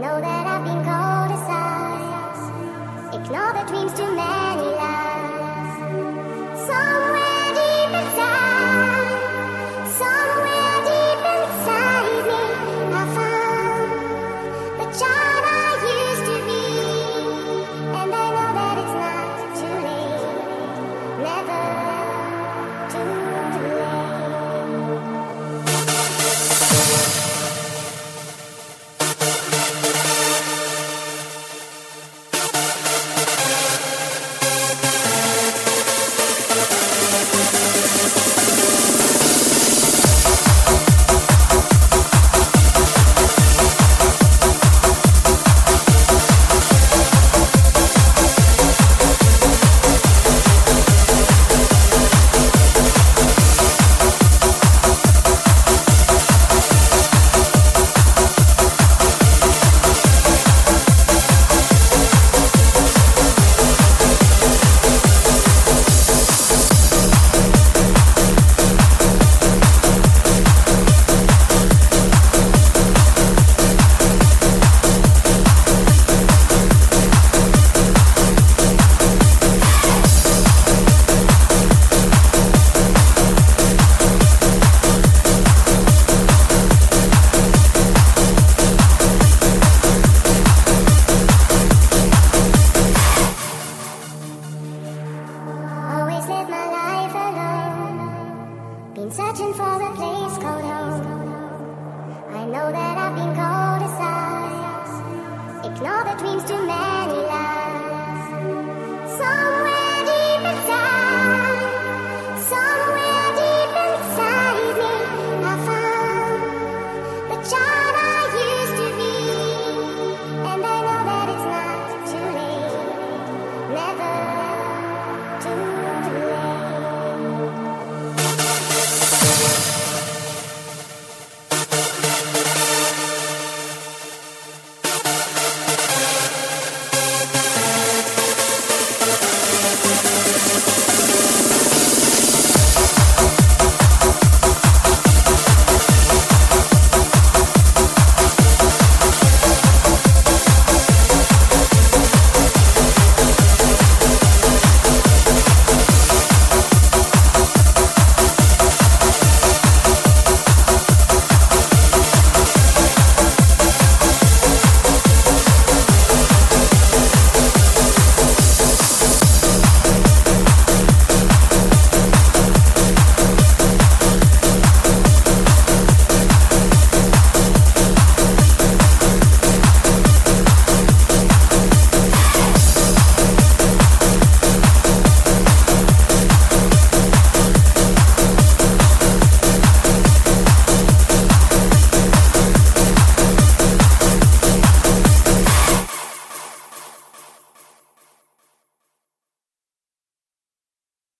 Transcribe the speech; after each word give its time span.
know 0.00 0.18
that. 0.18 0.29
Searching 99.10 99.52
for 99.54 99.82
a 99.82 99.92
place 99.96 100.38
called 100.38 100.62
home. 100.62 101.02
I 102.32 102.44
know 102.44 102.70
that 102.70 102.96
I've 102.96 103.16
been 103.16 103.34
cold 103.34 103.59